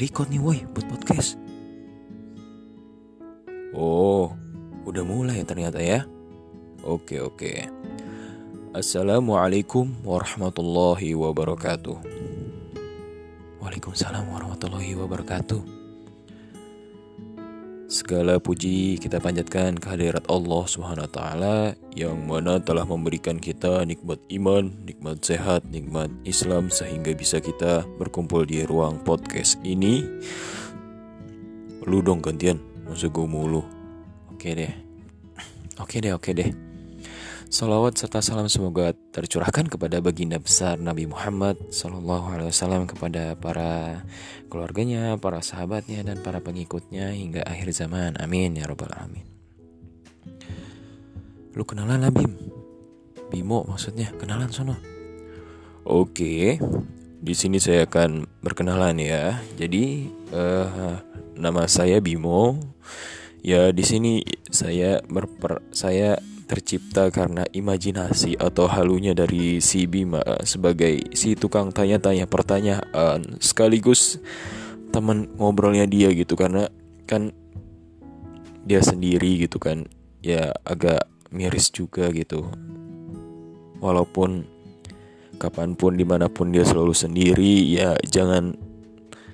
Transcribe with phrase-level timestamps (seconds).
[0.00, 1.36] record nih woi buat podcast.
[3.76, 4.32] Oh
[4.88, 6.08] udah mulai ternyata ya?
[6.86, 7.68] Oke oke.
[8.76, 11.96] Assalamualaikum warahmatullahi wabarakatuh.
[13.60, 15.75] Waalaikumsalam warahmatullahi wabarakatuh
[17.86, 24.74] Segala puji kita panjatkan kehadirat Allah Subhanahu taala yang mana telah memberikan kita nikmat iman,
[24.82, 30.02] nikmat sehat, nikmat Islam sehingga bisa kita berkumpul di ruang podcast ini.
[31.86, 32.58] Lu dong gantian,
[32.90, 33.62] masa gue mulu.
[34.34, 34.74] Oke deh.
[35.78, 36.65] Oke deh, oke deh.
[37.46, 44.02] Salawat serta salam semoga tercurahkan kepada baginda besar Nabi Muhammad Sallallahu Alaihi Wasallam kepada para
[44.50, 48.18] keluarganya, para sahabatnya dan para pengikutnya hingga akhir zaman.
[48.18, 49.22] Amin ya robbal alamin.
[51.54, 52.34] Lu kenalan lah Bim?
[53.30, 54.74] Bimo maksudnya kenalan sono.
[55.86, 56.58] Oke,
[57.22, 59.38] di sini saya akan berkenalan ya.
[59.54, 60.98] Jadi uh,
[61.38, 62.58] nama saya Bimo.
[63.46, 71.10] Ya di sini saya berper saya tercipta karena imajinasi atau halunya dari si Bima sebagai
[71.12, 74.22] si tukang tanya-tanya pertanyaan sekaligus
[74.94, 76.38] teman ngobrolnya dia gitu.
[76.38, 76.70] Karena
[77.04, 77.34] kan
[78.62, 79.90] dia sendiri gitu kan
[80.22, 82.46] ya agak miris juga gitu.
[83.82, 84.46] Walaupun
[85.36, 88.56] kapan pun di mana pun dia selalu sendiri ya jangan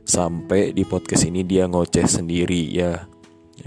[0.00, 3.09] sampai di podcast ini dia ngoceh sendiri ya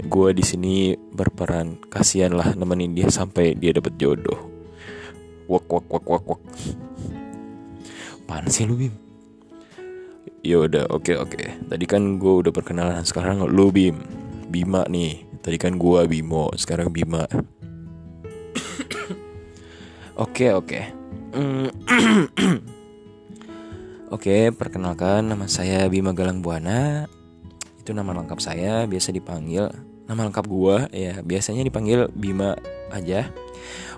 [0.02, 1.78] gue di sini berperan.
[1.86, 4.50] Kasihan lah nemenin dia sampai dia dapat jodoh.
[5.46, 6.42] Wak wak wak wak wak.
[8.24, 8.94] Pan sih lu bim?
[10.44, 11.36] Ya udah oke okay, oke.
[11.36, 11.48] Okay.
[11.70, 13.04] tadi kan gue udah perkenalan.
[13.06, 14.00] Sekarang lu bim.
[14.50, 15.22] Bima nih.
[15.44, 17.28] Tadi kan gue bimo sekarang bima.
[20.24, 20.80] Oke oke.
[21.36, 21.68] Mm.
[24.14, 27.10] Oke, perkenalkan nama saya Bima Galang Buana
[27.84, 29.68] itu nama lengkap saya biasa dipanggil.
[30.08, 32.56] Nama lengkap gua ya biasanya dipanggil Bima
[32.88, 33.28] aja.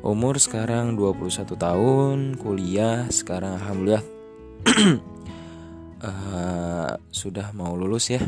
[0.03, 4.03] Umur sekarang 21 tahun kuliah sekarang alhamdulillah.
[6.03, 8.19] Uh, sudah mau lulus ya.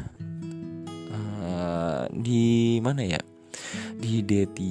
[1.11, 3.19] Uh, di mana ya?
[3.99, 4.63] Di D3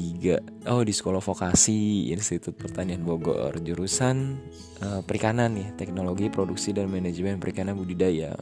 [0.71, 4.39] oh di sekolah vokasi Institut Pertanian Bogor jurusan
[4.79, 8.39] uh, perikanan nih teknologi produksi dan manajemen perikanan budidaya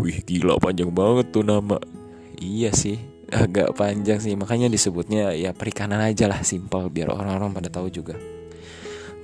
[0.00, 1.80] Wih gila panjang banget tuh nama.
[2.36, 3.00] Iya sih
[3.32, 4.36] agak panjang sih.
[4.36, 8.14] Makanya disebutnya ya perikanan aja lah Simpel biar orang-orang pada tahu juga.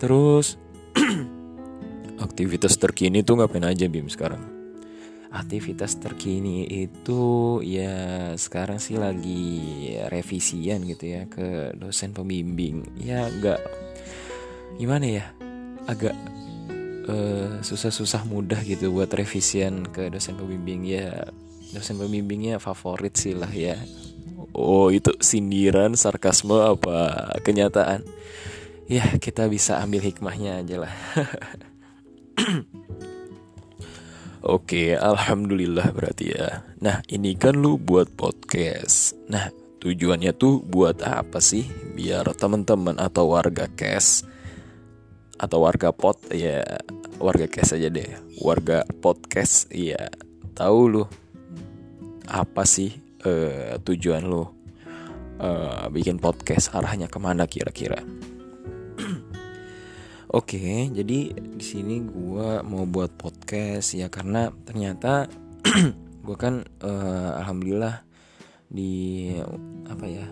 [0.01, 0.59] Terus
[2.23, 4.39] Aktivitas terkini tuh ngapain aja Bim sekarang?
[5.33, 12.87] Aktivitas terkini itu ya sekarang sih lagi revisian gitu ya ke dosen pembimbing.
[13.01, 13.59] Ya agak
[14.79, 15.25] gimana ya
[15.91, 16.15] agak
[17.09, 21.27] eh, susah-susah mudah gitu buat revisian ke dosen pembimbing ya
[21.73, 23.79] dosen pembimbingnya favorit sih lah ya
[24.53, 28.05] oh itu sindiran sarkasme apa kenyataan
[28.87, 30.95] ya kita bisa ambil hikmahnya aja lah
[34.43, 36.67] Oke, alhamdulillah berarti ya.
[36.83, 39.15] Nah, ini kan lu buat podcast.
[39.31, 41.63] Nah, tujuannya tuh buat apa sih?
[41.95, 44.27] Biar teman-teman atau warga cash
[45.43, 46.63] atau warga pot ya
[47.19, 48.07] warga cash aja deh.
[48.39, 50.07] Warga podcast ya
[50.55, 51.05] tahu lu
[52.31, 52.95] apa sih
[53.27, 54.47] uh, tujuan lu
[55.43, 57.99] uh, bikin podcast arahnya ke mana kira-kira?
[60.33, 65.27] Oke, okay, jadi di sini gue mau buat podcast ya karena ternyata
[66.25, 68.07] gue kan uh, alhamdulillah
[68.73, 69.29] di
[69.91, 70.25] apa ya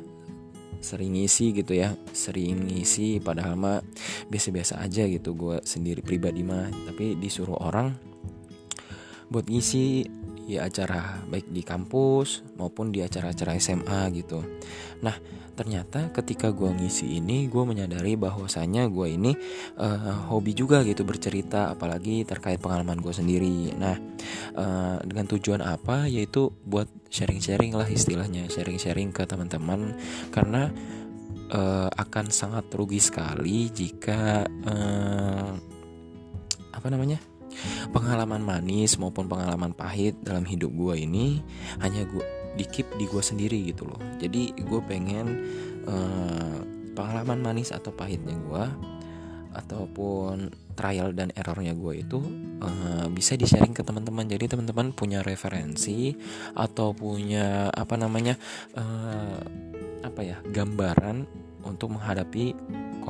[0.81, 3.79] sering ngisi gitu ya sering ngisi padahal mah
[4.33, 6.69] biasa-biasa aja gitu gue sendiri pribadi mah.
[6.89, 7.93] Tapi disuruh orang
[9.31, 10.09] buat ngisi
[10.47, 14.41] ya acara baik di kampus maupun di acara-acara SMA gitu.
[15.05, 15.17] Nah
[15.55, 19.33] ternyata ketika gue ngisi ini gue menyadari bahwasanya gue ini
[19.77, 23.77] uh, hobi juga gitu bercerita apalagi terkait pengalaman gue sendiri.
[23.77, 23.97] Nah
[24.57, 26.09] uh, dengan tujuan apa?
[26.09, 29.95] Yaitu buat sharing-sharing lah istilahnya sharing-sharing ke teman-teman.
[30.33, 30.73] Karena
[31.53, 35.53] uh, akan sangat rugi sekali jika uh,
[36.71, 37.21] apa namanya
[37.91, 41.41] pengalaman manis maupun pengalaman pahit dalam hidup gue ini
[41.81, 42.25] hanya gue
[42.59, 44.01] dikip di gue sendiri gitu loh.
[44.19, 45.27] Jadi gue pengen
[45.87, 46.59] uh,
[46.95, 48.65] pengalaman manis atau pahitnya gue
[49.51, 52.19] ataupun trial dan errornya gue itu
[52.63, 54.27] uh, bisa di sharing ke teman-teman.
[54.27, 56.15] Jadi teman-teman punya referensi
[56.55, 58.39] atau punya apa namanya
[58.79, 59.39] uh,
[60.01, 61.27] apa ya gambaran
[61.67, 62.57] untuk menghadapi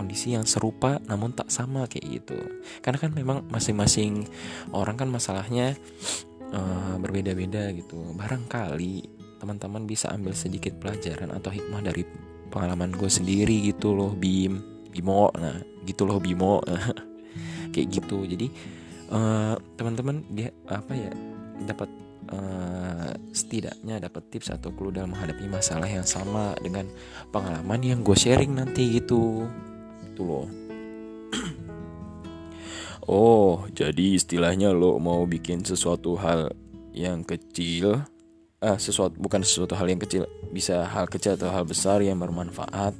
[0.01, 2.41] kondisi yang serupa namun tak sama kayak gitu.
[2.81, 4.25] Karena kan memang masing-masing
[4.73, 5.77] orang kan masalahnya
[6.57, 8.01] uh, berbeda-beda gitu.
[8.17, 9.05] Barangkali
[9.37, 12.09] teman-teman bisa ambil sedikit pelajaran atau hikmah dari
[12.49, 14.65] pengalaman gue sendiri gitu loh Bim.
[14.89, 16.65] Bimo nah gitu loh Bimo.
[17.77, 18.25] Kayak gitu.
[18.25, 18.49] Jadi
[19.13, 21.13] uh, teman-teman dia apa ya
[21.61, 21.93] dapat
[22.33, 26.89] uh, setidaknya dapat tips atau clue dalam menghadapi masalah yang sama dengan
[27.31, 29.45] pengalaman yang gue sharing nanti gitu
[30.21, 30.47] itu loh.
[33.11, 36.53] Oh jadi istilahnya lo mau bikin sesuatu hal
[36.95, 38.07] yang kecil
[38.61, 42.95] ah sesuatu bukan sesuatu hal yang kecil bisa hal kecil atau hal besar yang bermanfaat.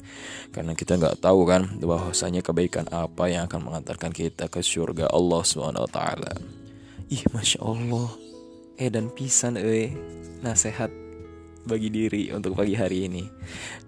[0.51, 5.45] Karena kita nggak tahu kan bahwasanya kebaikan apa yang akan mengantarkan kita ke surga Allah
[5.93, 6.33] taala.
[7.13, 8.11] Ih masya Allah.
[8.83, 9.95] Eh dan pisan eh
[10.43, 10.91] nasehat
[11.69, 13.23] bagi diri untuk pagi hari ini.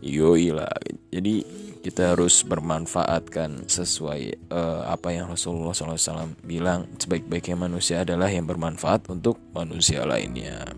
[0.05, 0.71] Yoi lah.
[1.11, 1.43] Jadi
[1.83, 9.11] kita harus bermanfaatkan sesuai uh, apa yang Rasulullah SAW bilang sebaik-baiknya manusia adalah yang bermanfaat
[9.11, 10.71] untuk manusia lainnya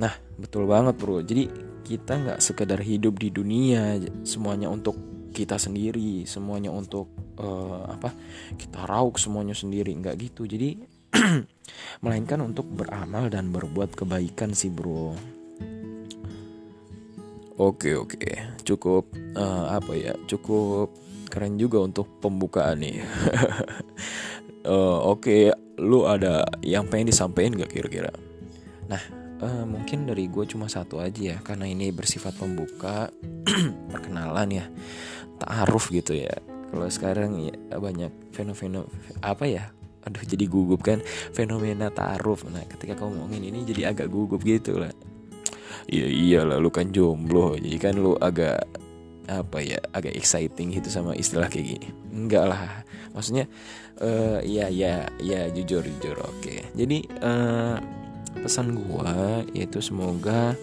[0.00, 1.20] Nah, betul banget bro.
[1.20, 1.44] Jadi
[1.84, 4.96] kita nggak sekedar hidup di dunia semuanya untuk
[5.30, 8.16] kita sendiri, semuanya untuk uh, apa?
[8.56, 10.48] Kita rauk semuanya sendiri, nggak gitu.
[10.48, 10.80] Jadi
[12.02, 15.39] melainkan untuk beramal dan berbuat kebaikan sih bro.
[17.60, 20.16] Oke oke, cukup uh, apa ya?
[20.24, 20.96] Cukup
[21.28, 23.04] keren juga untuk pembukaan nih.
[24.64, 25.52] uh, oke, okay.
[25.76, 28.16] lu ada yang pengen disampaikan gak kira-kira?
[28.88, 29.02] Nah,
[29.44, 33.12] uh, mungkin dari gue cuma satu aja ya karena ini bersifat pembuka
[33.92, 34.64] perkenalan ya
[35.40, 36.32] taaruf gitu ya
[36.70, 38.84] kalau sekarang ya banyak fenomena
[39.24, 39.72] apa ya
[40.04, 41.00] aduh jadi gugup kan
[41.32, 44.92] fenomena taaruf nah ketika kamu ngomongin ini jadi agak gugup gitu lah
[45.90, 47.56] iya iya lah lu kan jomblo.
[47.56, 48.64] Jadi kan lu agak
[49.30, 51.88] apa ya agak exciting gitu sama istilah kayak gini.
[52.10, 52.82] Enggak lah.
[53.14, 53.46] Maksudnya
[54.02, 56.74] uh, ya ya ya jujur jujur oke.
[56.74, 57.78] Jadi uh,
[58.42, 60.54] pesan gua yaitu semoga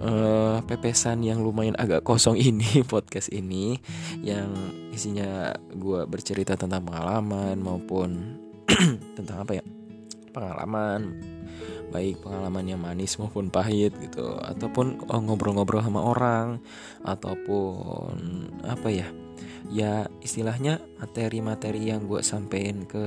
[0.00, 3.78] uh, pepesan yang lumayan agak kosong ini podcast ini
[4.22, 4.52] yang
[4.92, 8.40] isinya gua bercerita tentang pengalaman maupun
[9.18, 9.64] tentang apa ya
[10.38, 11.18] pengalaman.
[11.90, 14.38] Baik pengalaman yang manis maupun pahit gitu.
[14.38, 16.62] Ataupun oh, ngobrol-ngobrol sama orang.
[17.02, 19.08] Ataupun apa ya
[19.68, 23.04] ya istilahnya materi-materi yang gue sampein ke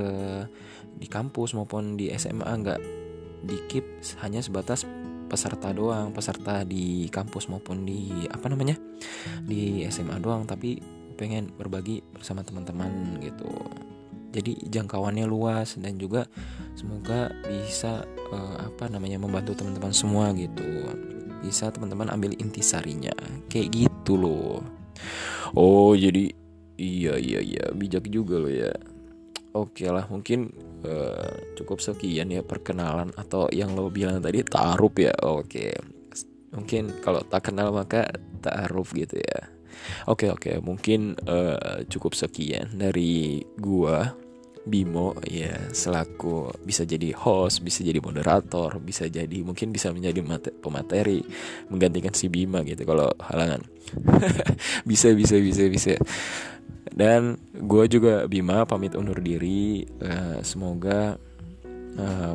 [1.00, 2.81] di kampus maupun di SMA nggak
[3.42, 4.84] di keep hanya sebatas
[5.31, 6.12] peserta doang.
[6.12, 8.75] Peserta di kampus maupun di apa namanya
[9.48, 10.44] di SMA doang.
[10.44, 13.50] Tapi pengen berbagi bersama teman-teman gitu
[14.31, 16.25] jadi jangkauannya luas dan juga
[16.74, 20.63] semoga bisa uh, apa namanya membantu teman-teman semua gitu.
[21.44, 23.12] Bisa teman-teman ambil intisarinya.
[23.51, 24.63] Kayak gitu loh.
[25.51, 26.31] Oh jadi
[26.80, 27.66] iya iya iya.
[27.75, 28.72] Bijak juga loh ya.
[29.51, 30.48] Oke lah mungkin
[30.88, 31.27] uh,
[31.60, 35.12] cukup sekian ya perkenalan atau yang lo bilang tadi taruh ya.
[35.27, 35.75] Oke.
[36.56, 38.07] Mungkin kalau tak kenal maka
[38.39, 39.51] taruh gitu ya.
[40.07, 40.62] Oke oke.
[40.63, 44.21] Mungkin uh, cukup sekian dari gua
[44.62, 50.22] Bimo ya selaku bisa jadi host, bisa jadi moderator, bisa jadi mungkin bisa menjadi
[50.62, 51.25] pemateri
[51.74, 53.66] menggantikan si Bima gitu kalau halangan.
[54.90, 55.94] bisa bisa bisa bisa.
[56.91, 59.82] Dan gue juga Bima pamit undur diri.
[59.98, 61.18] Uh, semoga
[61.98, 62.34] uh,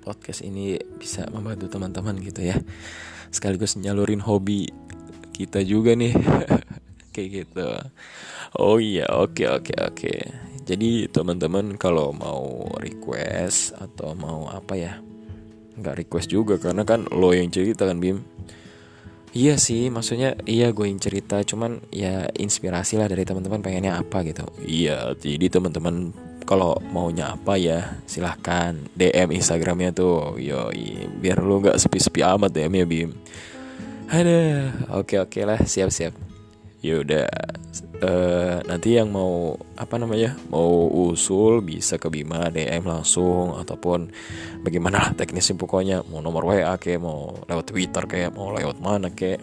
[0.00, 2.56] podcast ini bisa membantu teman-teman gitu ya.
[3.28, 4.72] Sekaligus nyalurin hobi
[5.36, 6.16] kita juga nih
[7.16, 7.68] kayak gitu
[8.60, 10.20] oh iya oke okay, oke okay, oke okay.
[10.68, 15.00] jadi teman-teman kalau mau request atau mau apa ya
[15.80, 18.20] nggak request juga karena kan lo yang cerita kan Bim
[19.36, 24.24] Iya sih, maksudnya iya gue yang cerita, cuman ya inspirasi lah dari teman-teman pengennya apa
[24.24, 24.48] gitu.
[24.64, 26.16] Iya, jadi teman-teman
[26.48, 30.72] kalau maunya apa ya silahkan DM Instagramnya tuh, yo
[31.20, 33.10] biar lu nggak sepi-sepi amat DM ya Bim.
[34.08, 35.92] Ada, oke oke lah, siap
[36.86, 37.02] siap.
[37.02, 37.28] Yaudah,
[38.02, 44.10] uh, nanti yang mau apa namanya mau usul bisa ke Bima DM langsung ataupun
[44.62, 49.10] bagaimana lah teknisnya pokoknya mau nomor WA kayak mau lewat Twitter kayak mau lewat mana
[49.12, 49.42] kayak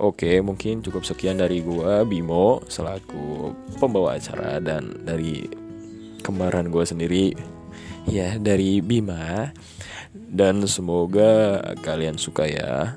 [0.00, 5.44] Oke, mungkin cukup sekian dari gua Bimo selaku pembawa acara dan dari
[6.24, 7.36] kembaran gua sendiri
[8.08, 9.52] ya dari Bima
[10.16, 12.96] dan semoga kalian suka ya.